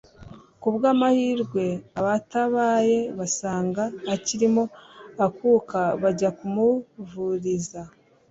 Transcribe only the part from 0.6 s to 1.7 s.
ku bw'amahirwe,